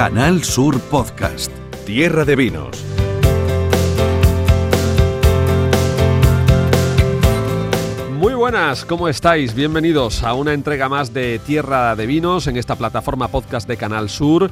[0.00, 1.52] Canal Sur Podcast.
[1.84, 2.70] Tierra de Vinos.
[8.18, 9.54] Muy buenas, ¿cómo estáis?
[9.54, 14.08] Bienvenidos a una entrega más de Tierra de Vinos en esta plataforma podcast de Canal
[14.08, 14.50] Sur.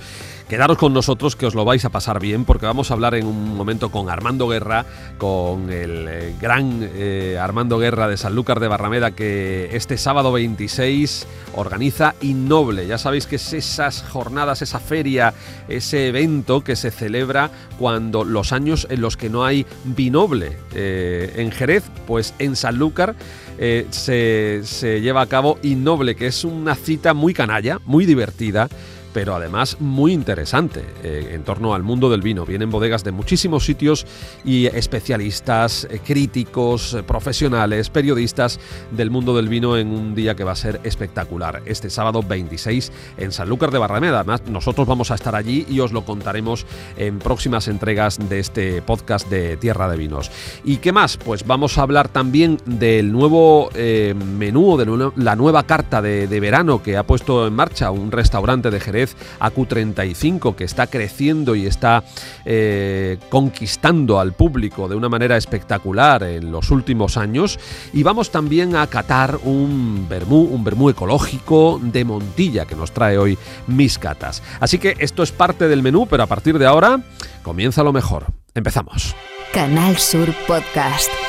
[0.49, 3.27] Quedaros con nosotros que os lo vais a pasar bien porque vamos a hablar en
[3.27, 4.87] un momento con Armando Guerra,
[5.19, 11.27] con el eh, gran eh, Armando Guerra de Sanlúcar de Barrameda que este sábado 26
[11.55, 12.87] organiza Innoble.
[12.87, 15.35] Ya sabéis que es esas jornadas, esa feria,
[15.69, 21.35] ese evento que se celebra cuando los años en los que no hay Vinoble eh,
[21.37, 23.15] en Jerez, pues en Sanlúcar
[23.59, 28.69] se, se lleva a cabo Innoble, que es una cita muy canalla, muy divertida
[29.13, 32.45] pero además muy interesante eh, en torno al mundo del vino.
[32.45, 34.07] Vienen bodegas de muchísimos sitios
[34.45, 40.45] y especialistas, eh, críticos, eh, profesionales, periodistas del mundo del vino en un día que
[40.45, 41.63] va a ser espectacular.
[41.67, 44.21] Este sábado 26 en Sanlúcar de Barrameda.
[44.21, 48.83] Además, nosotros vamos a estar allí y os lo contaremos en próximas entregas de este
[48.83, 50.31] podcast de Tierra de Vinos.
[50.65, 51.17] ¿Y qué más?
[51.17, 53.71] Pues vamos a hablar también del nuevo
[54.39, 58.71] menú, de la nueva carta de, de verano que ha puesto en marcha un restaurante
[58.71, 62.05] de Jerez AQ35 que está creciendo y está
[62.45, 67.59] eh, conquistando al público de una manera espectacular en los últimos años.
[67.93, 73.19] Y vamos también a catar un vermú, un vermú ecológico de Montilla que nos trae
[73.19, 74.43] hoy Mis Catas.
[74.61, 77.01] Así que esto es parte del menú, pero a partir de ahora
[77.43, 78.27] comienza lo mejor.
[78.55, 79.15] Empezamos.
[79.53, 81.28] Canal Sur Podcast.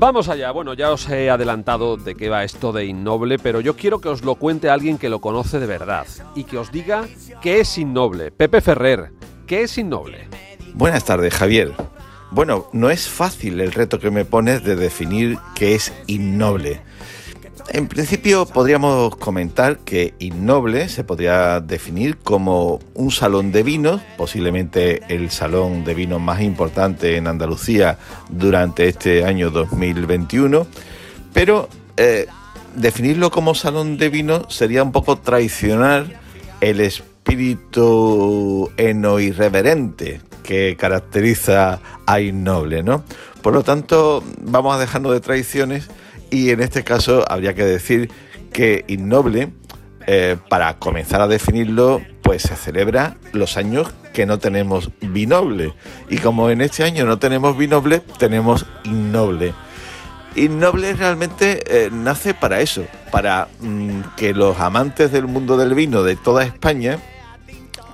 [0.00, 0.50] Vamos allá.
[0.50, 4.08] Bueno, ya os he adelantado de qué va esto de Innoble, pero yo quiero que
[4.08, 7.06] os lo cuente alguien que lo conoce de verdad y que os diga
[7.42, 8.30] qué es Innoble.
[8.30, 9.12] Pepe Ferrer,
[9.46, 10.26] ¿qué es Innoble?
[10.72, 11.74] Buenas tardes, Javier.
[12.30, 16.80] Bueno, no es fácil el reto que me pones de definir qué es Innoble.
[17.72, 25.02] En principio podríamos comentar que Innoble se podría definir como un salón de vinos, posiblemente
[25.08, 27.96] el salón de vinos más importante en Andalucía
[28.28, 30.66] durante este año 2021,
[31.32, 32.26] pero eh,
[32.74, 36.06] definirlo como salón de vinos sería un poco traicionar
[36.60, 43.04] el espíritu eno irreverente que caracteriza a Innoble, ¿no?
[43.42, 45.88] Por lo tanto, vamos a dejarnos de traiciones
[46.30, 48.10] y en este caso habría que decir
[48.52, 49.52] que Innoble,
[50.06, 55.74] eh, para comenzar a definirlo, pues se celebra los años que no tenemos Vinoble.
[56.08, 59.54] Y como en este año no tenemos Vinoble, tenemos Innoble.
[60.36, 66.02] Innoble realmente eh, nace para eso, para mm, que los amantes del mundo del vino
[66.02, 66.98] de toda España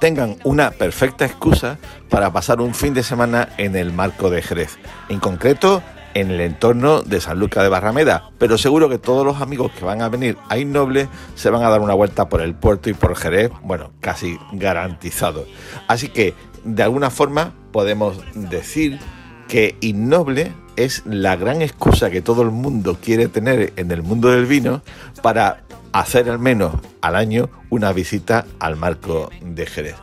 [0.01, 1.79] tengan una perfecta excusa
[2.11, 4.77] para pasar un fin de semana en el marco de Jerez.
[5.09, 5.83] En concreto,
[6.17, 9.85] en el entorno de San Lucas de Barrameda, pero seguro que todos los amigos que
[9.85, 12.95] van a venir a Innoble se van a dar una vuelta por el puerto y
[12.95, 15.45] por Jerez, bueno, casi garantizado.
[15.89, 16.33] Así que,
[16.65, 18.99] de alguna forma, podemos decir
[19.47, 24.31] que Innoble es la gran excusa que todo el mundo quiere tener en el mundo
[24.31, 24.81] del vino
[25.23, 26.73] para hacer al menos
[27.03, 29.97] al año una visita al marco de Jerez.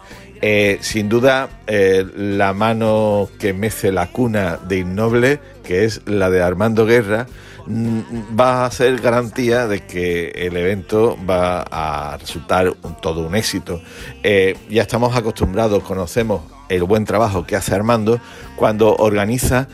[0.45, 6.29] Eh, sin duda, eh, la mano que mece la cuna de Innoble, que es la
[6.29, 7.27] de Armando Guerra,
[7.65, 7.99] mm,
[8.39, 13.81] va a ser garantía de que el evento va a resultar todo un éxito.
[14.21, 18.19] Eh, ya estamos acostumbrados, conocemos el buen trabajo que hace Armando
[18.55, 19.67] cuando organiza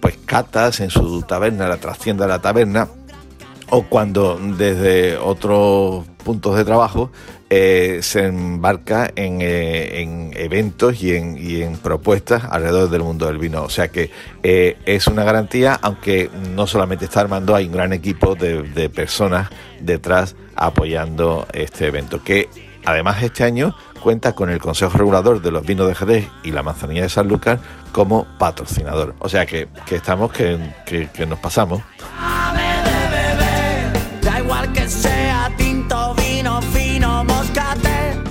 [0.00, 2.88] pues catas en su taberna, la trascienda de la taberna,
[3.70, 7.12] o cuando desde otros puntos de trabajo
[7.50, 13.62] eh, se embarca eh, en, eventos y en, propuestas alrededor del mundo del vino.
[13.62, 14.10] O sea que
[14.42, 19.50] eh, es una garantía, aunque no solamente está armando, hay un gran equipo de, personas
[19.80, 22.48] detrás apoyando este evento, que
[22.84, 26.64] además este año cuenta con el Consejo Regulador de los Vinos de Jerez y la
[26.64, 27.60] Manzanilla de San Lucas
[27.92, 29.14] como patrocinador.
[29.20, 31.82] O sea que, estamos que, que nos pasamos.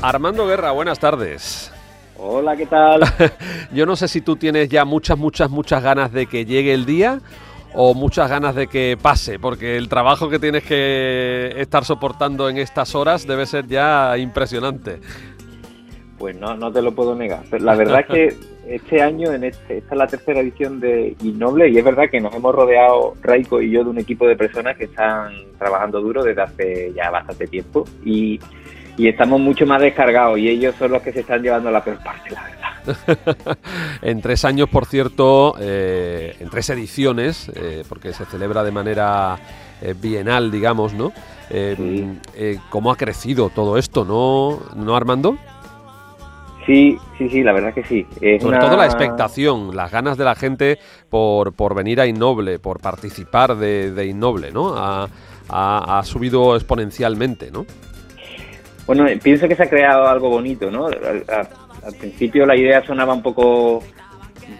[0.07, 1.71] Armando Guerra, buenas tardes.
[2.19, 3.01] Hola, ¿qué tal?
[3.73, 6.85] Yo no sé si tú tienes ya muchas, muchas, muchas ganas de que llegue el
[6.85, 7.21] día
[7.73, 12.59] o muchas ganas de que pase, porque el trabajo que tienes que estar soportando en
[12.59, 14.99] estas horas debe ser ya impresionante.
[16.19, 17.43] Pues no, no te lo puedo negar.
[17.59, 18.37] la verdad es que
[18.75, 22.21] este año, en este, esta es la tercera edición de Innoble y es verdad que
[22.21, 26.23] nos hemos rodeado, Raiko y yo, de un equipo de personas que están trabajando duro
[26.23, 28.39] desde hace ya bastante tiempo y
[28.97, 31.99] y estamos mucho más descargados y ellos son los que se están llevando la peor
[32.03, 33.57] parte, la verdad.
[34.01, 39.37] en tres años, por cierto, eh, en tres ediciones, eh, porque se celebra de manera
[39.81, 41.11] eh, bienal, digamos, ¿no?
[42.69, 45.37] ¿Cómo ha crecido todo esto, no, ¿no Armando?
[46.65, 48.07] Sí, sí, sí, la verdad que sí.
[48.41, 52.79] Sobre todo la expectación, las ganas de la gente por, por venir a Innoble, por
[52.79, 54.73] participar de, de Innoble, ¿no?
[54.75, 55.07] Ha,
[55.49, 57.65] ha, subido exponencialmente, ¿no?
[58.87, 60.87] Bueno, pienso que se ha creado algo bonito, ¿no?
[60.87, 63.83] al principio la idea sonaba un poco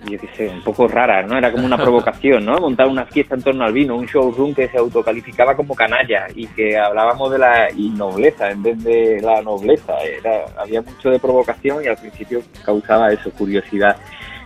[0.10, 1.38] yo qué sé, un poco rara, ¿no?
[1.38, 2.60] Era como una provocación, ¿no?
[2.60, 6.48] Montar una fiesta en torno al vino, un showroom que se autocalificaba como canalla y
[6.48, 9.94] que hablábamos de la nobleza en vez de la nobleza.
[10.02, 13.96] Era, había mucho de provocación y al principio causaba eso, curiosidad.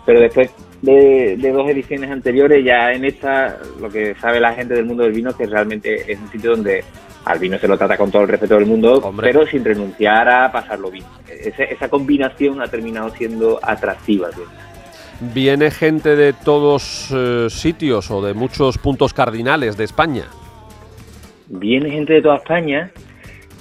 [0.05, 4.85] Pero después de, dos ediciones anteriores, ya en esta, lo que sabe la gente del
[4.85, 6.83] mundo del vino, que realmente es un sitio donde
[7.25, 10.51] al vino se lo trata con todo el respeto del mundo, pero sin renunciar a
[10.51, 11.05] pasarlo bien.
[11.27, 14.29] Esa, combinación ha terminado siendo atractiva.
[15.33, 20.23] ¿Viene gente de todos eh, sitios o de muchos puntos cardinales de España?
[21.49, 22.91] Viene gente de toda España.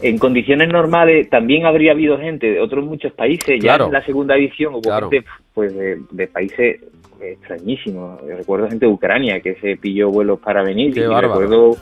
[0.00, 3.60] En condiciones normales también habría habido gente de otros muchos países.
[3.60, 6.80] Ya en la segunda edición hubo gente pues, de, países
[7.20, 8.20] extrañísimos.
[8.24, 10.96] Recuerdo gente de Ucrania que se pilló vuelos para venir.
[10.96, 11.76] y recuerdo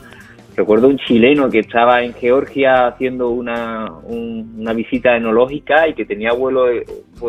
[0.57, 6.33] Recuerdo un chileno que estaba en Georgia haciendo una, una visita enológica y que tenía
[6.33, 6.83] vuelo de,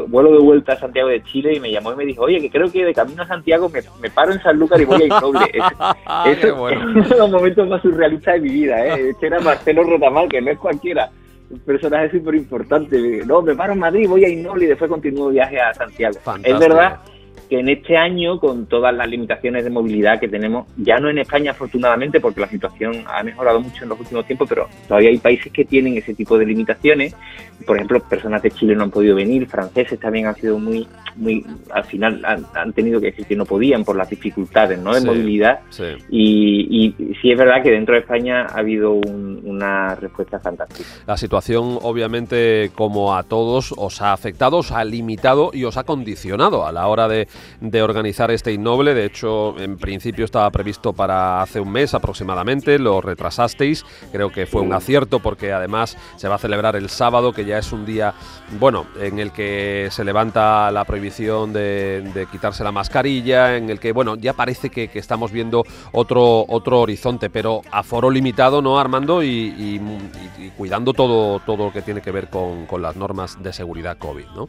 [0.09, 2.49] vuelo de vuelta a Santiago de Chile y me llamó y me dijo, oye, que
[2.49, 5.41] creo que de camino a Santiago me, me paro en Sanlúcar y voy a Innoble.
[6.25, 8.87] Eso es los momentos más surrealistas de mi vida.
[8.87, 9.11] ¿eh?
[9.11, 11.11] Este era Marcelo Rotamal, que no es cualquiera
[11.51, 13.27] un personaje súper importante.
[13.27, 16.17] No, me paro en Madrid, voy a Innoble y después continúo viaje a Santiago.
[16.43, 16.99] Es verdad
[17.49, 21.19] que en este año, con todas las limitaciones de movilidad que tenemos, ya no en
[21.19, 25.19] España afortunadamente, porque la situación ha mejorado mucho en los últimos tiempos, pero todavía hay
[25.19, 27.15] países que tienen ese tipo de limitaciones.
[27.67, 30.87] Por ejemplo, personas de Chile no han podido venir, franceses también han sido muy,
[31.17, 34.95] muy, al final han, tenido que decir que no podían por las dificultades ¿no?
[34.95, 35.61] de movilidad.
[36.11, 40.89] Y, y, sí es verdad que dentro de España ha habido una respuesta fantástica.
[41.07, 45.85] La situación, obviamente, como a todos, os ha afectado, os ha limitado y os ha
[45.85, 47.29] condicionado a la hora de
[47.61, 48.95] de organizar este innoble.
[48.95, 53.85] De hecho, en principio estaba previsto para hace un mes aproximadamente, lo retrasasteis.
[54.13, 57.59] Creo que fue un acierto porque además se va a celebrar el sábado, que ya
[57.59, 58.15] es un día,
[58.59, 63.93] bueno, en el que se levanta la prohibición de, quitarse la mascarilla, en el que,
[63.93, 69.23] bueno, ya parece que, estamos viendo otro, otro horizonte, pero a foro limitado, ¿no, Armando?
[69.23, 69.81] Y,
[70.57, 74.27] cuidando todo, todo lo que tiene que ver con, con las normas de seguridad COVID,
[74.35, 74.49] ¿no?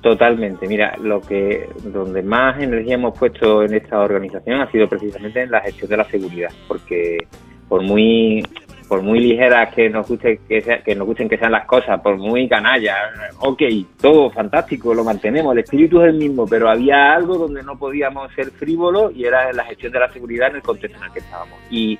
[0.00, 0.68] Totalmente.
[0.68, 5.50] Mira, lo que donde más energía hemos puesto en esta organización ha sido precisamente en
[5.50, 7.26] la gestión de la seguridad, porque
[7.68, 8.42] por muy
[8.88, 12.16] por muy ligeras que nos guste que, que nos gusten que sean las cosas, por
[12.16, 12.96] muy canallas,
[13.38, 13.62] ok,
[14.00, 18.32] todo fantástico, lo mantenemos, el espíritu es el mismo, pero había algo donde no podíamos
[18.32, 21.18] ser frívolos y era la gestión de la seguridad en el contexto en el que
[21.18, 21.58] estábamos.
[21.70, 21.98] Y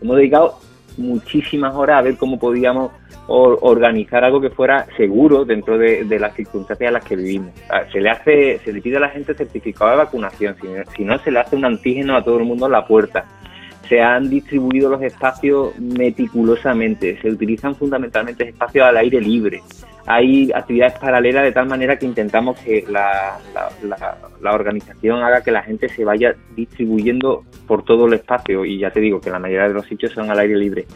[0.00, 0.60] hemos dedicado
[0.98, 2.92] muchísimas horas a ver cómo podíamos
[3.28, 7.52] organizar algo que fuera seguro dentro de, las circunstancias en las que vivimos.
[7.92, 10.56] Se le hace, se le pide a la gente certificado de vacunación,
[10.96, 13.26] si no, se le hace un antígeno a todo el mundo en la puerta.
[13.88, 19.62] Se han distribuido los espacios meticulosamente, se utilizan fundamentalmente espacios al aire libre.
[20.08, 23.38] Hay actividades paralelas de tal manera que intentamos que la,
[24.52, 29.00] organización haga que la gente se vaya distribuyendo por todo el espacio y ya te
[29.00, 30.86] digo que la mayoría de los sitios son al aire libre.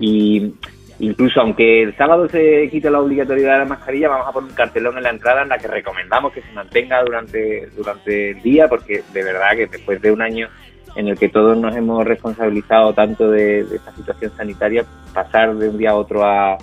[0.00, 0.52] Y
[1.00, 4.56] Incluso aunque el sábado se quite la obligatoriedad de la mascarilla, vamos a poner un
[4.56, 8.66] cartelón en la entrada en la que recomendamos que se mantenga durante, durante el día,
[8.66, 10.48] porque de verdad que después de un año
[10.96, 15.78] en el que todos nos hemos responsabilizado tanto de, esta situación sanitaria, pasar de un
[15.78, 16.58] día a otro a,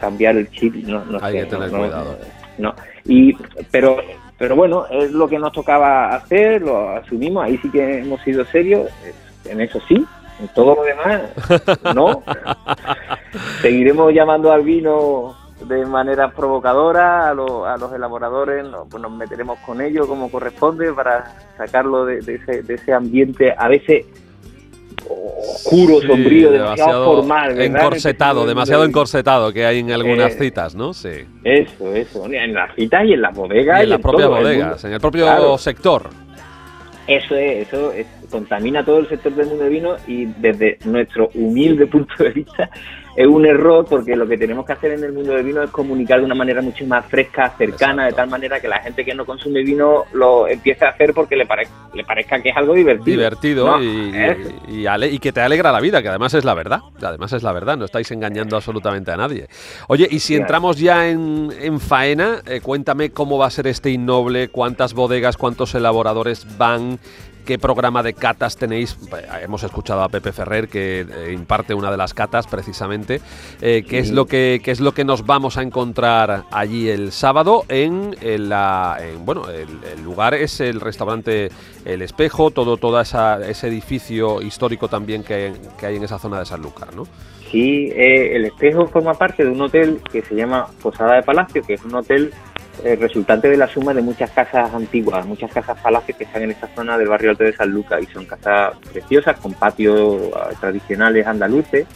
[0.00, 2.18] cambiar el chip, no, no Hay que tener cuidado.
[2.58, 3.34] No, y,
[3.70, 3.98] pero,
[4.38, 8.44] pero bueno, es lo que nos tocaba hacer, lo asumimos, ahí sí que hemos sido
[8.46, 8.90] serios,
[9.44, 10.04] en eso sí,
[10.40, 11.22] en todo lo demás,
[11.94, 12.22] no.
[13.62, 20.06] Seguiremos llamando al vino de manera provocadora a, los elaboradores, pues nos meteremos con ellos
[20.06, 22.18] como corresponde para sacarlo de,
[22.68, 24.06] ese, ambiente a veces
[25.10, 27.60] oscuro, sombrío, demasiado, formal.
[27.60, 30.94] Encorsetado, demasiado encorsetado que hay en algunas eh, citas, ¿no?
[30.94, 31.26] Sí.
[31.44, 32.26] Eso, eso.
[32.26, 33.80] En las citas y en las bodegas.
[33.80, 36.10] Y en las propias bodegas, en el propio sector.
[37.06, 37.92] Eso es, eso
[38.30, 42.70] contamina todo el sector del mundo del vino y desde nuestro humilde punto de vista
[43.16, 45.70] es un error porque lo que tenemos que hacer en el mundo del vino es
[45.70, 49.14] comunicar de una manera mucho más fresca, cercana, de tal manera que la gente que
[49.14, 51.46] no consume vino lo empiece a hacer porque le,
[51.94, 53.16] le parezca que es algo divertido.
[53.16, 56.80] Divertido y, y, que te alegra la vida, que además es la verdad.
[57.02, 59.48] Además es la verdad, no estáis engañando absolutamente a nadie.
[59.88, 64.48] Oye, y si entramos ya en, faena, eh, cuéntame cómo va a ser este innoble,
[64.48, 66.98] cuántas bodegas, cuántos elaboradores van,
[67.50, 68.96] qué programa de catas tenéis.
[69.42, 73.20] Hemos escuchado a Pepe Ferrer que eh, imparte una de las catas precisamente.
[73.60, 77.64] Eh, ¿qué, es lo que, es lo que nos vamos a encontrar allí el sábado
[77.68, 78.14] en,
[78.48, 79.00] la...
[79.24, 81.48] bueno, el, lugar es el restaurante
[81.84, 85.52] El Espejo, todo toda ese edificio histórico también que,
[85.82, 87.02] hay en esa zona de Sanlúcar, ¿no?
[87.50, 91.62] Sí, eh, El Espejo forma parte de un hotel que se llama Posada de Palacio,
[91.62, 92.32] que es un hotel
[92.84, 96.50] eh, resultante de la suma de muchas casas antiguas, muchas casas palacios que están en
[96.50, 100.50] esta zona del barrio alto de San Lucas y son casas preciosas con patios ah,
[100.60, 101.86] tradicionales andaluces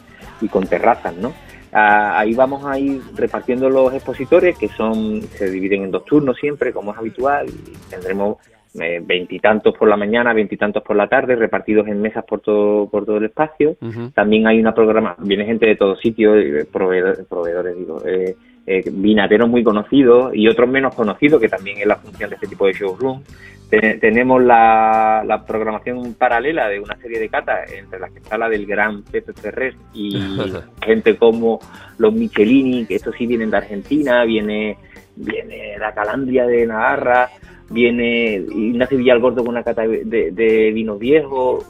[0.41, 1.33] y con terrazas, ¿no?
[1.73, 6.37] Ah, ahí vamos a ir repartiendo los expositores que son se dividen en dos turnos
[6.37, 8.37] siempre, como es habitual, y tendremos
[8.81, 13.05] eh, veintitantos por la mañana, veintitantos por la tarde, repartidos en mesas por todo, por
[13.05, 13.76] todo el espacio.
[14.14, 16.37] También hay una programa, viene gente de todos sitios,
[16.73, 21.87] proveedores, proveedores digo, eh, eh, vinateros muy conocidos y otros menos conocidos, que también es
[21.87, 23.23] la función de este tipo de showroom.
[23.68, 28.64] tenemos la, programación paralela de una serie de catas, entre las que está la del
[28.64, 30.18] gran Pepe Ferrer y
[30.83, 31.59] gente como
[31.99, 34.78] los Michelini, que estos sí vienen de Argentina, viene,
[35.16, 37.28] viene la Calandria de Navarra,
[37.68, 41.66] viene Ignacio Villalgordo con una cata de, de vinos viejos,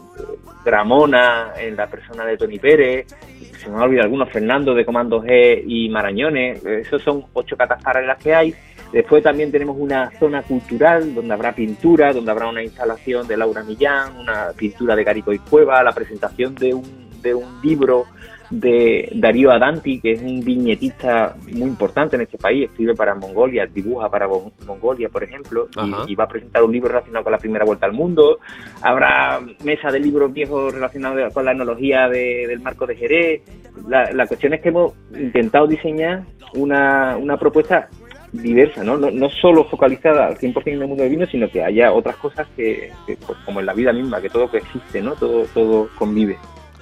[0.64, 3.06] Gramona en la persona de Tony Pérez,
[3.64, 7.82] se me han olvidado algunos, Fernando de Comando G y Marañones, esos son ocho catas
[7.82, 8.54] paralelas que hay.
[8.92, 13.64] Después también tenemos una zona cultural donde habrá pintura, donde habrá una instalación de Laura
[13.64, 18.04] Millán, una pintura de Carico y Cueva, la presentación de un, de un libro
[18.50, 23.66] de Darío Adanti, que es un viñetista muy importante en este país, escribe para Mongolia,
[23.66, 24.28] dibuja para
[24.66, 25.68] Mongolia, por ejemplo,
[26.06, 28.38] y, va a presentar un libro relacionado con la primera vuelta al mundo.
[28.82, 33.42] Habrá mesa de libros viejos relacionados con la enología del marco de Jerez.
[33.88, 36.24] La, cuestión es que hemos intentado diseñar
[36.54, 37.88] una, una propuesta
[38.32, 38.96] diversa, ¿no?
[38.96, 39.10] ¿no?
[39.10, 42.46] No, solo focalizada al 100% en el mundo del vino, sino que haya otras cosas
[42.56, 45.12] que, pues, como en la vida misma, que todo existe, ¿no?
[45.14, 46.36] Todo, todo convive.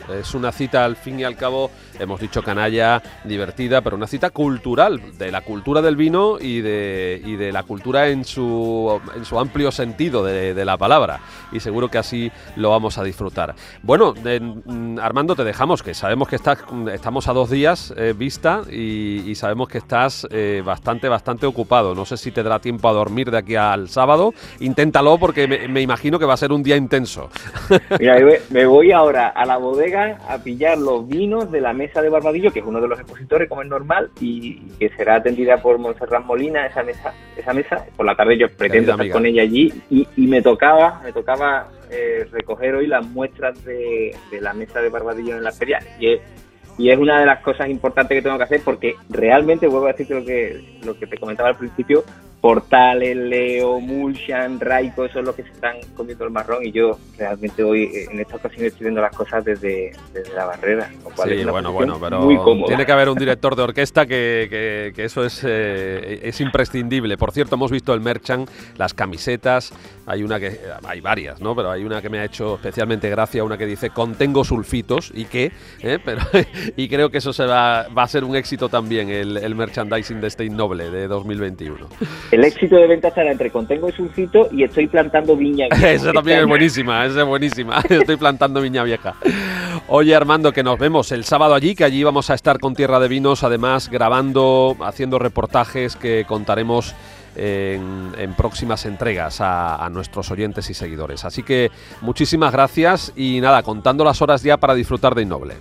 [0.08, 4.30] Es una cita al fin y al cabo, hemos dicho canalla, divertida, pero una cita
[4.30, 9.24] cultural, de la cultura del vino y de, y de la cultura en su, en
[9.24, 11.20] su amplio sentido de, la palabra.
[11.50, 13.54] Y seguro que así lo vamos a disfrutar.
[13.82, 16.58] Bueno, mm, Armando, te dejamos, que sabemos que estás,
[16.92, 21.94] estamos a dos días eh, vista y, sabemos que estás eh, bastante, bastante ocupado.
[21.94, 24.34] No sé si te dará tiempo a dormir de aquí al sábado.
[24.60, 27.28] Inténtalo porque me, me imagino que va a ser un día intenso.
[27.98, 28.16] Mira,
[28.50, 32.52] me voy ahora a la bodega a pillar los vinos de la mesa de Barbadillo,
[32.52, 36.24] que es uno de los expositores, como es normal, y que será atendida por Montserrat
[36.24, 37.14] Molina, esa mesa.
[37.36, 37.86] Esa mesa.
[37.96, 42.26] Por la tarde yo pretendo estar con ella allí y, me tocaba, me tocaba eh,
[42.30, 45.78] recoger hoy las muestras de, la mesa de Barbadillo en la feria.
[45.98, 46.20] Y es,
[46.78, 49.92] y es una de las cosas importantes que tengo que hacer porque realmente, vuelvo a
[49.92, 52.04] decirte lo que, lo que te comentaba al principio,
[52.42, 56.98] Portales, Leo, Mulshan, Raiko, eso es lo que se están comiendo el marrón y yo
[57.16, 59.92] realmente hoy en esta ocasión estoy viendo las cosas desde,
[60.34, 60.90] la barrera.
[61.24, 65.44] sí, bueno, bueno, pero tiene que haber un director de orquesta que, que, eso es,
[65.46, 67.16] eh, es imprescindible.
[67.16, 69.72] Por cierto, hemos visto el merchant, las camisetas,
[70.04, 71.54] hay una que, hay varias, ¿no?
[71.54, 75.26] Pero hay una que me ha hecho especialmente gracia, una que dice contengo sulfitos y
[75.26, 76.00] qué, ¿eh?
[76.04, 76.22] pero
[76.76, 80.20] y creo que eso se va, va a ser un éxito también el, el merchandising
[80.20, 81.86] de este innoble de 2021
[82.32, 85.90] el éxito de venta estará entre contengo y sulfito y estoy plantando viña vieja.
[85.92, 87.80] esa también es buenísima, esa es buenísima.
[87.88, 89.14] estoy plantando viña vieja.
[89.88, 92.98] Oye, Armando, que nos vemos el sábado allí, que allí vamos a estar con Tierra
[93.00, 96.94] de Vinos, además grabando, haciendo reportajes que contaremos
[97.36, 101.26] en, próximas entregas a, a, nuestros oyentes y seguidores.
[101.26, 101.70] Así que
[102.00, 105.54] muchísimas gracias y nada, contando las horas ya para disfrutar de Innoble.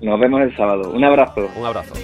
[0.00, 0.92] Nos vemos el sábado.
[0.92, 1.48] Un abrazo.
[1.56, 1.94] Un abrazo.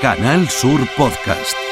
[0.00, 1.69] Canal Sur Podcast.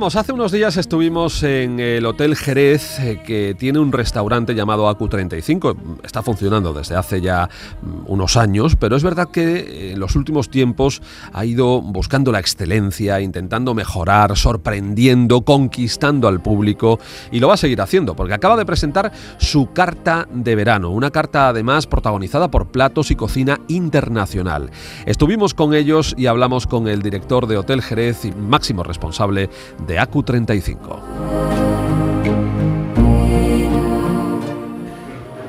[0.00, 5.98] Hace unos días estuvimos en el Hotel Jerez, eh, que tiene un restaurante llamado AQ35.
[6.04, 7.50] Está funcionando desde hace ya
[7.82, 11.02] mm, unos años, pero es verdad que en los últimos tiempos
[11.32, 17.00] ha ido buscando la excelencia, intentando mejorar, sorprendiendo, conquistando al público
[17.32, 21.10] y lo va a seguir haciendo, porque acaba de presentar su carta de verano, una
[21.10, 24.70] carta además protagonizada por platos y cocina internacional.
[25.06, 29.50] Estuvimos con ellos y hablamos con el director de Hotel Jerez y máximo responsable
[29.88, 31.00] de AQ35.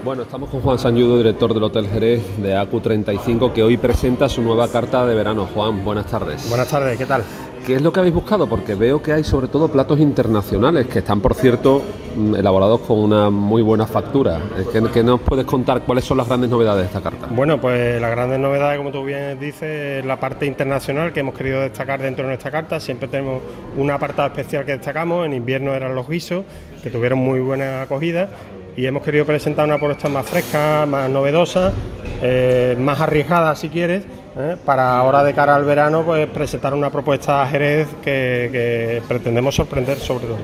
[0.03, 4.41] Bueno, estamos con Juan Sañudo, director del Hotel Jerez de AQ35, que hoy presenta su
[4.41, 5.47] nueva carta de verano.
[5.53, 6.47] Juan, buenas tardes.
[6.49, 7.23] Buenas tardes, ¿qué tal?
[7.65, 8.47] ¿Qué es lo que habéis buscado?
[8.47, 11.81] Porque veo que hay sobre todo platos internacionales que están, por cierto,
[12.15, 14.39] mm, elaborados con una muy buena factura.
[14.71, 15.81] ¿Qué, qué nos puedes contar?
[15.81, 17.27] ¿Cuáles son las grandes novedades de esta carta?
[17.29, 21.35] Bueno, pues las grandes novedades, como tú bien dices, es la parte internacional que hemos
[21.35, 22.79] querido destacar dentro de nuestra carta.
[22.79, 23.41] Siempre tenemos
[23.77, 25.25] un apartado especial que destacamos.
[25.25, 26.45] En invierno eran los guisos,
[26.81, 28.29] que tuvieron muy buena acogida.
[28.77, 31.73] Y hemos querido presentar una propuesta más fresca, más novedosa,
[32.21, 34.05] eh, más arriesgada, si quieres
[34.39, 34.57] ¿eh?
[34.65, 39.55] para ahora de cara al verano pues presentar una propuesta a Jerez que, que pretendemos
[39.55, 40.37] sorprender sobre todo.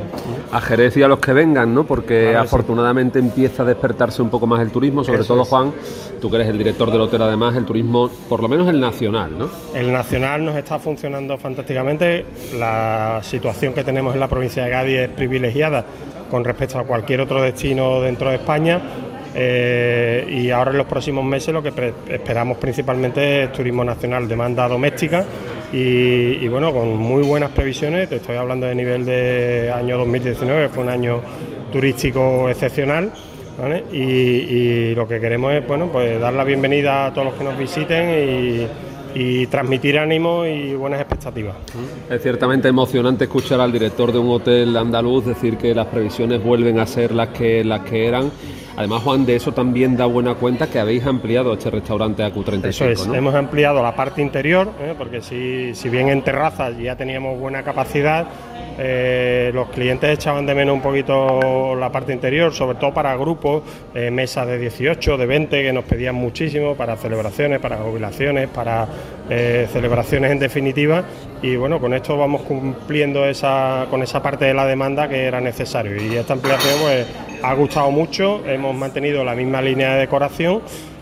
[0.51, 1.85] A Jerez y a los que vengan, ¿no?
[1.85, 2.55] Porque Claro que sí.
[2.55, 5.49] afortunadamente empieza a despertarse un poco más el turismo, sobre Eso todo es.
[5.49, 5.73] Juan,
[6.21, 9.37] tú que eres el director del hotel además, el turismo, por lo menos el nacional,
[9.37, 9.49] ¿no?
[9.73, 12.25] El nacional nos está funcionando fantásticamente.
[12.57, 15.85] La situación que tenemos en la provincia de Cádiz es privilegiada
[16.29, 18.81] con respecto a cualquier otro destino dentro de España.
[19.37, 21.73] Eh, y ahora en los próximos meses lo que
[22.07, 25.25] esperamos principalmente es turismo nacional, demanda doméstica
[25.73, 28.07] y, bueno, con muy buenas previsiones.
[28.07, 31.21] Te estoy hablando de nivel de año 2019, que fue un año
[31.71, 33.11] turístico excepcional.
[33.91, 37.57] y lo que queremos es bueno, pues dar la bienvenida a todos los que nos
[37.57, 38.67] visiten y,
[39.15, 41.55] y transmitir ánimo y buenas expectativas.
[42.09, 46.79] Es ciertamente emocionante escuchar al director de un hotel andaluz decir que las previsiones vuelven
[46.79, 48.29] a ser las que, las que eran.
[48.77, 52.89] Además, Juan, de eso también da buena cuenta que habéis ampliado este restaurante AQ35, Eso
[52.89, 53.15] es, ¿no?
[53.15, 54.94] hemos ampliado la parte interior, ¿eh?
[54.98, 58.27] porque si, si bien en terrazas ya teníamos buena capacidad,
[58.77, 63.63] eh, los clientes echaban de menos un poquito la parte interior, sobre todo para grupos,
[63.94, 68.88] eh, mesas de 18, de 20, que nos pedían muchísimo para celebraciones, para jubilaciones, para
[69.29, 71.03] eh, celebraciones en definitiva.
[71.41, 75.40] Y bueno, con esto vamos cumpliendo esa, con esa parte de la demanda que era
[75.40, 75.96] necesario.
[75.96, 77.07] Y esta ampliación pues,
[77.50, 80.62] ha gustado mucho, hemos mantenido la misma línea de decoración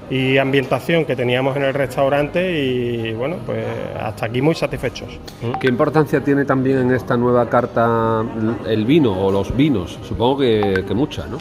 [0.10, 3.66] y ambientación que teníamos en el restaurante y bueno, pues
[4.00, 5.08] hasta aquí muy satisfechos.
[5.60, 8.24] ¿Qué importancia tiene también en esta nueva carta
[8.68, 9.98] el vino o los vinos?
[10.04, 11.38] Supongo que, que mucha, ¿no?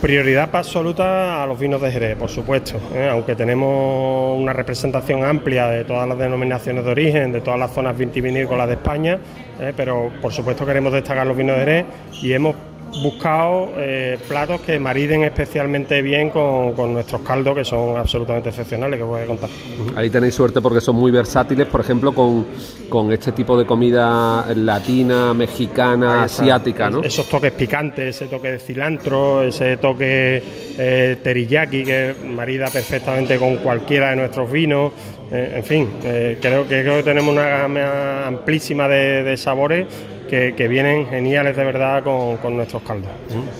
[0.00, 3.08] Prioridad absoluta a los vinos de Jerez, por supuesto, ¿eh?
[3.10, 7.96] aunque tenemos una representación amplia de todas las denominaciones de origen, de todas las zonas
[7.96, 9.18] vitivinícolas de España,
[9.58, 9.72] ¿eh?
[9.74, 11.86] pero por supuesto queremos destacar los vinos de Jerez
[12.20, 12.54] y hemos
[13.02, 18.98] buscado eh, platos que mariden especialmente bien con, con nuestros caldos, que son absolutamente excepcionales,
[18.98, 19.50] que os voy a contar.
[19.96, 22.46] Ahí tenéis suerte porque son muy versátiles, por ejemplo, con,
[22.88, 27.02] con este tipo de comida latina, mexicana, asiática, ¿no?
[27.02, 30.42] Esos toques picantes, ese toque de cilantro, ese toque
[30.78, 34.92] eh, teriyaki que marida perfectamente con cualquiera de nuestros vinos.
[35.32, 39.86] Eh, en fin, eh, creo, que, creo que tenemos una gama amplísima de, de sabores
[40.28, 43.10] que, que vienen geniales de verdad con, con nuestros caldos.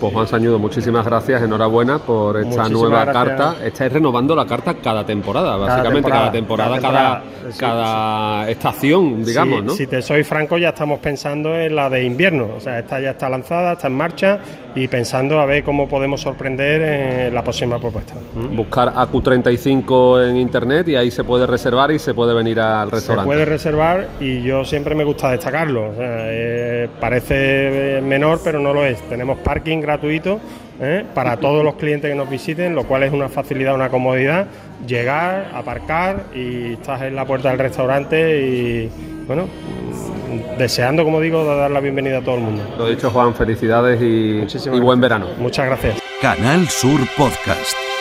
[0.00, 3.36] Pues Juan Sañudo, muchísimas gracias, enhorabuena por esta Muchísimas nueva gracias.
[3.40, 3.66] carta.
[3.66, 9.66] Estáis renovando la carta cada temporada, básicamente cada temporada, temporada, cada, cada estación, digamos, Si-
[9.66, 9.72] ¿no?
[9.74, 12.48] Si te soy franco, ya estamos pensando en la de invierno.
[12.56, 14.38] O sea, esta ya está lanzada, está en marcha
[14.74, 16.80] y pensando a ver cómo podemos sorprender
[17.28, 18.14] en la próxima propuesta.
[18.52, 22.94] Buscar AQ35 en internet y ahí se puede reservar y se puede venir al Se
[22.96, 23.26] restaurante.
[23.26, 25.90] puede reservar y yo siempre me gusta destacarlo.
[25.90, 26.53] O sea, eh,
[27.00, 29.00] parece eh, menor, pero no lo es.
[29.08, 30.40] Tenemos parking gratuito
[30.80, 31.04] ¿eh?
[31.14, 34.46] para todos los clientes que nos visiten, lo cual es una facilidad, una comodidad.
[34.86, 38.90] Llegar, aparcar y estás en la puerta del restaurante y,
[39.26, 42.62] bueno, mm, deseando, como digo, dar la bienvenida a todo el mundo.
[42.76, 44.44] Lo dicho, Juan, felicidades y,
[44.80, 45.28] buen verano.
[45.38, 45.98] Muchas gracias.
[46.20, 47.93] Canal Sur Podcast.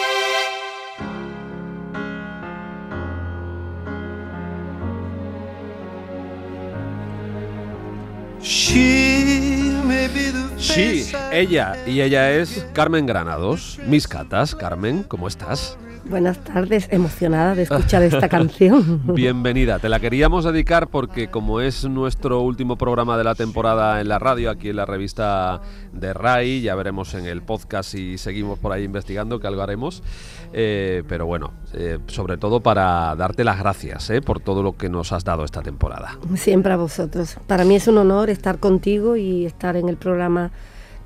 [11.33, 13.79] Ella, y ella es Carmen Granados.
[13.87, 15.77] Mis catas, Carmen, ¿cómo estás?
[16.05, 19.01] Buenas tardes, emocionada de escuchar esta canción.
[19.15, 24.09] Bienvenida, te la queríamos dedicar porque como es nuestro último programa de la temporada en
[24.09, 25.61] la radio, aquí en la revista
[25.93, 30.03] de RAI, ya veremos en el podcast si seguimos por ahí investigando, que algo haremos,
[30.51, 34.89] eh, pero bueno, eh, sobre todo para darte las gracias eh, por todo lo que
[34.89, 36.19] nos has dado esta temporada.
[36.35, 37.37] Siempre a vosotros.
[37.47, 40.51] Para mí es un honor estar contigo y estar en el programa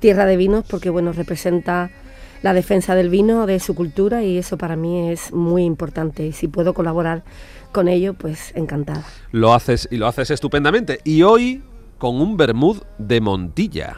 [0.00, 1.90] Tierra de Vinos porque bueno, representa
[2.42, 6.32] la defensa del vino, de su cultura y eso para mí es muy importante y
[6.32, 7.24] si puedo colaborar
[7.72, 9.04] con ello, pues encantada.
[9.32, 11.62] Lo haces y lo haces estupendamente y hoy
[11.98, 13.96] con un vermut de Montilla.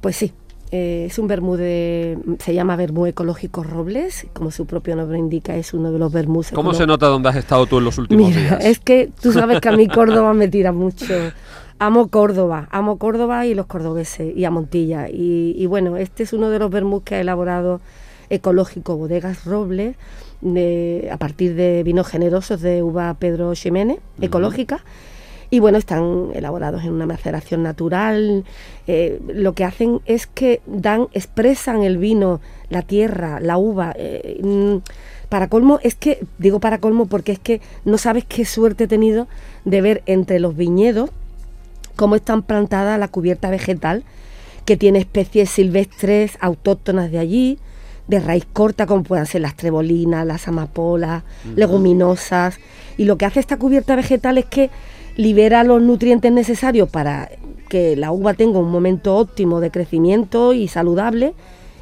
[0.00, 0.32] Pues sí,
[0.70, 5.56] eh, es un vermú de, se llama vermú ecológico Robles, como su propio nombre indica,
[5.56, 6.50] es uno de los vermús.
[6.52, 8.64] ¿Cómo se nota dónde has estado tú en los últimos Mira, días?
[8.64, 11.06] Es que tú sabes que a mí Córdoba me tira mucho.
[11.80, 15.08] Amo Córdoba, amo Córdoba y los cordobeses y a Montilla.
[15.08, 17.80] Y, y bueno, este es uno de los vermús que ha elaborado
[18.30, 19.96] ecológico Bodegas Robles
[20.40, 24.84] de, a partir de vinos generosos de uva Pedro Ximénez, ecológica.
[25.50, 28.44] Y bueno, están elaborados en una maceración natural.
[28.88, 33.94] Eh, lo que hacen es que dan, expresan el vino, la tierra, la uva.
[33.96, 34.78] eh, mm,
[35.28, 38.88] para colmo, es que, digo para colmo porque es que no sabes qué suerte he
[38.88, 39.28] tenido
[39.64, 41.10] de ver entre los viñedos
[41.98, 44.04] cómo están plantada la cubierta vegetal,
[44.64, 47.58] que tiene especies silvestres autóctonas de allí,
[48.06, 51.24] de raíz corta, como puedan ser las trebolinas, las amapolas,
[51.56, 52.60] leguminosas.
[52.96, 54.70] Y lo que hace esta cubierta vegetal es que
[55.16, 57.30] libera los nutrientes necesarios para
[57.68, 61.34] que la uva tenga un momento óptimo de crecimiento y saludable.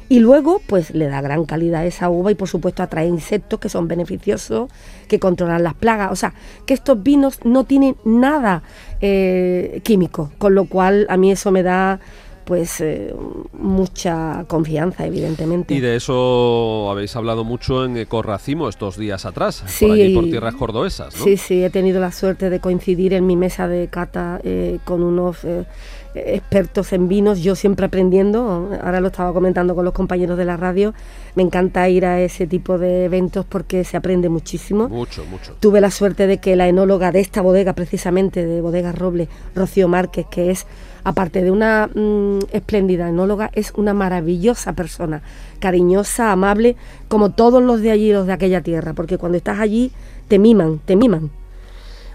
[0.09, 3.59] Y luego, pues le da gran calidad a esa uva y por supuesto atrae insectos
[3.59, 4.69] que son beneficiosos,
[5.07, 6.11] que controlan las plagas.
[6.11, 6.33] O sea,
[6.65, 8.63] que estos vinos no tienen nada
[9.01, 11.99] eh, químico, con lo cual a mí eso me da
[12.47, 13.13] pues eh,
[13.51, 15.73] mucha confianza, evidentemente.
[15.73, 20.23] Y de eso habéis hablado mucho en Ecorracimo estos días atrás, Sí, por allí por
[20.23, 21.23] tierras cordobesas, ¿no?
[21.25, 25.03] Sí, sí, he tenido la suerte de coincidir en mi mesa de cata eh, con
[25.03, 25.65] unos eh,
[26.15, 30.55] expertos en vinos, yo siempre aprendiendo, ahora lo estaba comentando con los compañeros de la
[30.55, 30.93] radio,
[31.35, 34.87] me encanta ir a ese tipo de eventos porque se aprende muchísimo.
[34.87, 35.55] Mucho, mucho.
[35.59, 39.89] Tuve la suerte de que la enóloga de esta bodega, precisamente de Bodega Roble, Rocío
[39.89, 40.65] Márquez, que es,
[41.07, 45.21] aparte de una mm, espléndida enóloga, es una maravillosa persona,
[45.59, 46.75] cariñosa, amable,
[47.07, 49.93] como todos los de allí, los de aquella tierra, porque cuando estás allí
[50.27, 51.31] te miman, te miman.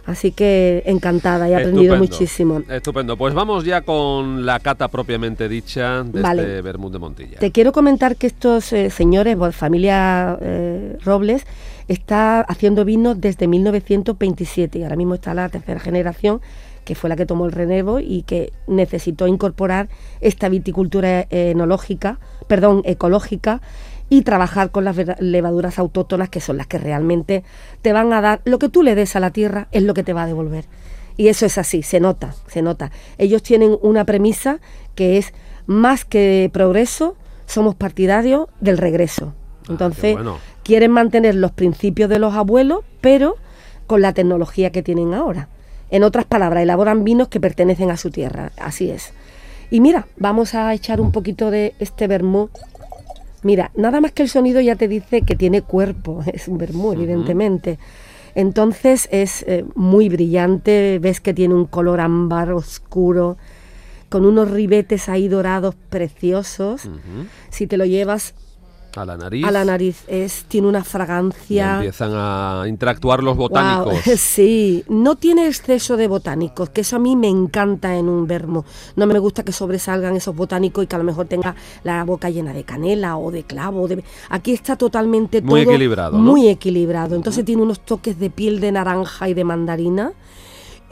[0.05, 2.63] Así que encantada, he aprendido Estupendo, muchísimo.
[2.69, 3.17] Estupendo.
[3.17, 6.43] Pues vamos ya con la cata propiamente dicha de Vale.
[6.43, 7.39] este vermut de Montilla.
[7.39, 11.47] Te quiero comentar que estos eh, señores, bueno, familia eh, Robles,
[11.89, 16.43] está haciendo vinos desde 1927 y ahora mismo está la tercera generación
[16.85, 19.89] que fue la que tomó el relevo y que necesitó incorporar
[20.21, 22.19] esta viticultura eh, enológica,
[22.49, 23.61] perdón, ecológica
[24.09, 27.45] y trabajar con las levaduras autóctonas que son las que realmente
[27.81, 30.03] te van a dar lo que tú le des a la tierra es lo que
[30.03, 30.67] te va a devolver.
[31.17, 32.91] Y eso es así, se nota, se nota.
[33.19, 34.61] Ellos tienen una premisa
[34.95, 35.33] que es
[35.67, 37.17] más que progreso,
[37.47, 39.35] somos partidarios del regreso.
[39.69, 40.39] Entonces, bueno.
[40.63, 43.37] quieren mantener los principios de los abuelos, pero
[43.87, 45.49] con la tecnología que tienen ahora.
[45.93, 49.13] En otras palabras, elaboran vinos que pertenecen a su tierra, así es.
[49.71, 52.49] Y mira, vamos a echar un poquito de este vermú.
[53.43, 56.95] Mira, nada más que el sonido ya te dice que tiene cuerpo, es un vermú,
[56.95, 57.79] evidentemente.
[58.35, 63.37] Entonces es eh, muy brillante, ves que tiene un color ámbar oscuro,
[64.09, 66.89] con unos ribetes ahí dorados preciosos.
[67.51, 68.35] Si te lo llevas
[68.95, 69.45] A la nariz.
[69.47, 71.77] a la nariz, es, tiene una fragancia.
[71.77, 73.95] empiezan a interactuar los botánicos.
[74.17, 78.65] sí, no tiene exceso de botánicos, que eso a mí me encanta en un vermo.
[78.97, 82.29] No me gusta que sobresalgan esos botánicos y que a lo mejor tenga la boca
[82.31, 83.89] llena de canela o de clavo.
[83.89, 86.23] de- Aquí está totalmente Muy todo equilibrado, ¿no?
[86.25, 87.15] Muy equilibrado.
[87.17, 90.13] Entonces tiene unos toques de piel de naranja y de mandarina.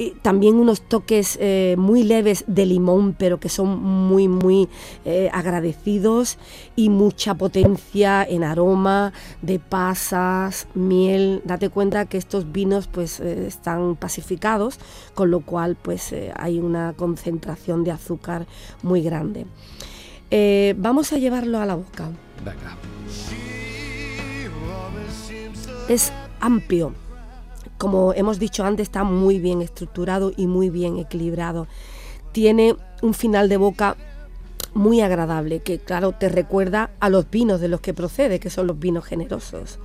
[0.01, 4.67] Y también unos toques eh, muy leves de limón, pero que son muy, muy
[5.05, 6.39] eh, agradecidos
[6.75, 11.43] y mucha potencia en aroma de pasas, miel.
[11.45, 14.79] Date cuenta que estos vinos pues eh, están pacificados,
[15.13, 18.47] con lo cual pues hay una concentración de azúcar
[18.83, 19.45] muy grande.
[20.79, 22.09] Vamos a llevarlo a la boca.
[22.43, 22.79] Venga.
[25.91, 26.11] es
[26.41, 26.95] amplio.
[27.81, 31.67] Como hemos dicho antes, está muy bien estructurado y muy bien equilibrado.
[32.33, 33.97] Tiene un final de boca
[34.75, 38.67] muy agradable, que claro, te recuerda a los vinos de los que procede, que son
[38.67, 39.79] los vinos generosos.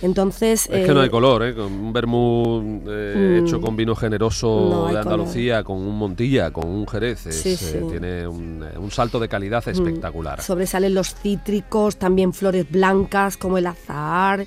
[0.00, 0.68] Entonces...
[0.70, 1.54] Es que no eh, hay color, ¿eh?
[1.54, 3.46] Con un vermú eh, Mm.
[3.46, 7.26] hecho con vino generoso No de Andalucía, con un Montilla, con un Jerez.
[7.26, 7.78] es, Sí, eh, sí.
[7.90, 10.40] tiene un, eh, un salto de calidad Mm, espectacular.
[10.40, 14.46] Sobresalen los cítricos, también flores blancas como el azahar.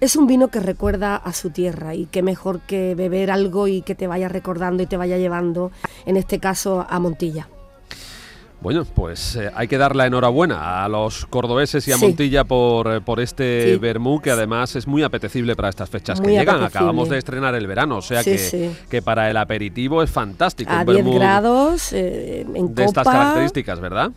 [0.00, 3.82] Es un vino que recuerda a su tierra y qué mejor que beber algo y
[3.82, 5.72] que te vaya recordando y te vaya llevando,
[6.06, 7.48] en este caso, a Montilla.
[8.60, 12.92] Bueno, pues eh, hay que dar la enhorabuena a los cordobeses y a Montilla por,
[12.92, 16.64] eh, por este vermú que además es muy apetecible para estas fechas que llegan.
[16.64, 20.72] Acabamos de estrenar el verano, o sea que, que, para el aperitivo es fantástico.
[20.72, 24.10] A 10 grados eh, en de estas características, ¿verdad?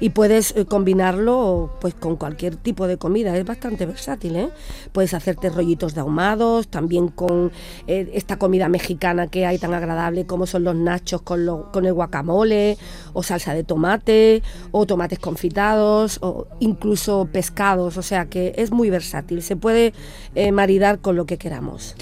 [0.00, 4.36] Y puedes combinarlo pues con cualquier tipo de comida, es bastante versátil.
[4.36, 4.50] ¿eh?
[4.92, 7.52] Puedes hacerte rollitos de ahumados, también con
[7.86, 11.94] esta comida mexicana que hay tan agradable como son los nachos con, lo, con el
[11.94, 12.76] guacamole
[13.14, 18.90] o salsa de tomate o tomates confitados o incluso pescados, o sea que es muy
[18.90, 19.92] versátil, se puede
[20.34, 21.94] eh, maridar con lo que queramos.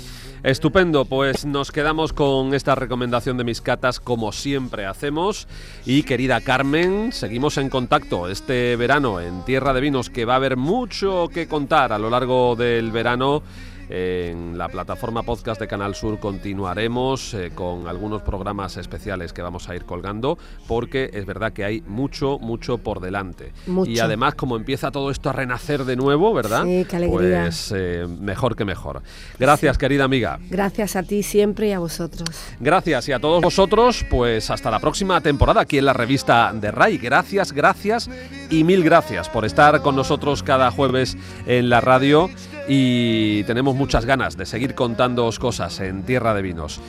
[0.45, 5.49] Estupendo, pues nos quedamos con esta recomendación de mis catas como siempre hacemos.
[5.87, 10.37] Y querida Carmen, seguimos en contacto este verano en Tierra de Vinos que va a
[10.37, 13.43] haber mucho que contar a lo largo del verano
[13.89, 19.69] en la plataforma podcast de Canal Sur continuaremos eh, con algunos programas especiales que vamos
[19.69, 23.53] a ir colgando porque es verdad que hay mucho, mucho por delante.
[23.87, 26.65] Y además como empieza todo esto a renacer de nuevo, ¿verdad?
[26.65, 27.43] Sí, qué alegría.
[27.45, 29.03] Pues eh, mejor que mejor.
[29.39, 30.39] Gracias, querida amiga.
[30.51, 32.29] Gracias a ti siempre y a vosotros.
[32.61, 36.71] Gracias y a todos vosotros, pues hasta la próxima temporada aquí en la revista de
[36.71, 36.99] RAI.
[36.99, 38.11] Gracias, gracias
[38.51, 41.17] y mil gracias por estar con nosotros cada jueves
[41.47, 42.31] en la radio
[42.69, 46.81] y tenemos muchas ganas de seguir contándoos cosas en Tierra de Vinos.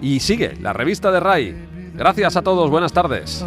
[0.00, 1.54] Y sigue la revista de RAI.
[1.94, 3.44] Gracias a todos, buenas tardes.